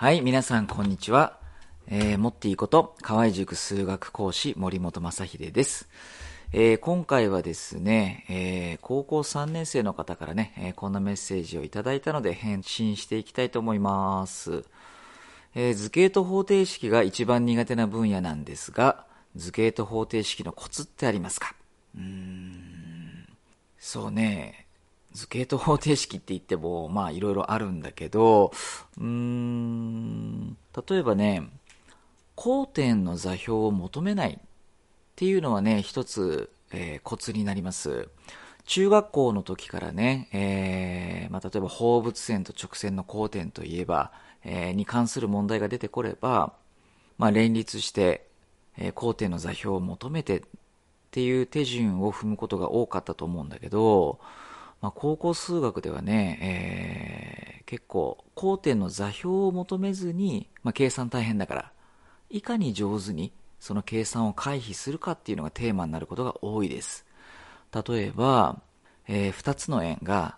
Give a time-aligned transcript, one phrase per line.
[0.00, 1.36] はい、皆さんこんにちは。
[1.86, 5.90] えー、もっていいこと、河合塾数学講師森本正秀です。
[6.54, 14.64] えー、今回はですね、えー、高校3年生の方からね、えー、こんなメッセージをいただいたので返信していきたいと思います。
[15.54, 19.04] え図形と方程式が一番苦手な分野なんですが、
[19.36, 21.54] 図形と方程式のコツってありますか？
[21.94, 23.28] うーん、
[23.78, 24.66] そうね、
[25.12, 28.52] 図形と方程式って言っても、まあいろいろあるんだけど、
[28.96, 29.79] うーん、
[30.88, 31.48] 例えばね、
[32.36, 34.38] 交点の座標を求めないっ
[35.16, 38.08] ていうのはね、一つ、えー、コツになります。
[38.64, 44.12] 中学校の時からね、えー、まあ、例えば放物線と直線の交点といえば、
[44.44, 46.52] えー、に関する問題が出てこれば、
[47.18, 48.26] まあ、連立して、
[48.78, 50.42] え、交点の座標を求めてっ
[51.10, 54.20] ていう手順を踏むことが多かったと思うんだけど、
[54.80, 57.09] まあ、高校数学ではね、え、
[57.70, 61.72] 結構、交点の座標を求めずに、まあ、計算大変だから、
[62.28, 67.06] いかに上手にその計算を回避するかっていうのがテーマになることが多いです。
[67.72, 68.60] 例えば、
[69.06, 70.36] えー、2つの円が、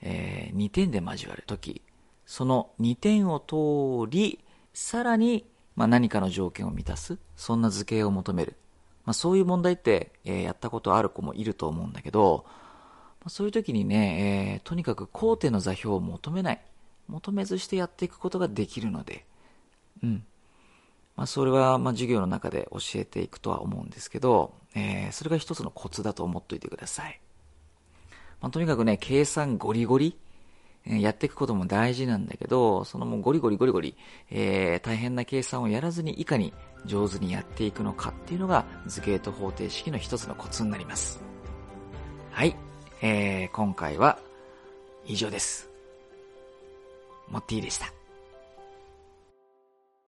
[0.00, 1.82] えー、2点で交わるとき、
[2.24, 5.44] その2点を通り、さらに、
[5.76, 8.56] まあ、何かの条件を満たす、そんな図形を求める。
[9.04, 12.46] まあ、そういう問題って、えー、やったことある子もいると思うんだけど、
[13.24, 16.60] まそういう時にね、えー、とにかく交点の座標を求めない。
[17.08, 19.24] 求めずしてやっていくことができるので、
[20.02, 20.24] うん。
[21.16, 27.20] まあ、それは、まあ、授業の中で教えていくとは思うんですけど、えー、それが一つのコツだと思っておいてください。
[28.40, 30.18] まあ、とにかくね、計算ゴリゴリ、
[30.86, 33.96] えー、やっていくことも大事なんだけど、そのもうゴリゴリゴリゴリ、
[34.30, 36.52] えー、大変な計算をやらずにいかに
[36.84, 41.22] 上手にやっていくのかっていうのが図形と方程式の一つのコツになります。
[42.32, 42.56] はい。
[43.06, 44.18] えー、今回は
[45.04, 45.68] 以上です。
[47.28, 47.92] モッティでした。